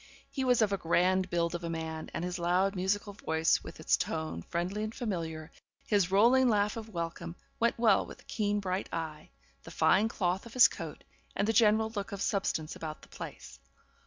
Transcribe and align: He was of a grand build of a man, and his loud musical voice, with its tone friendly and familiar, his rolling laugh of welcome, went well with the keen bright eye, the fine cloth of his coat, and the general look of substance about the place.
He 0.31 0.43
was 0.43 0.63
of 0.63 0.71
a 0.73 0.79
grand 0.79 1.29
build 1.29 1.53
of 1.53 1.63
a 1.63 1.69
man, 1.69 2.09
and 2.11 2.25
his 2.25 2.39
loud 2.39 2.75
musical 2.75 3.13
voice, 3.13 3.63
with 3.63 3.79
its 3.79 3.95
tone 3.95 4.41
friendly 4.41 4.83
and 4.83 4.95
familiar, 4.95 5.51
his 5.85 6.09
rolling 6.09 6.49
laugh 6.49 6.75
of 6.75 6.89
welcome, 6.89 7.35
went 7.59 7.77
well 7.77 8.07
with 8.07 8.17
the 8.17 8.23
keen 8.23 8.59
bright 8.59 8.91
eye, 8.91 9.29
the 9.61 9.69
fine 9.69 10.07
cloth 10.07 10.47
of 10.47 10.55
his 10.55 10.67
coat, 10.67 11.03
and 11.35 11.47
the 11.47 11.53
general 11.53 11.91
look 11.91 12.11
of 12.11 12.21
substance 12.23 12.75
about 12.75 13.03
the 13.03 13.09
place. 13.09 13.59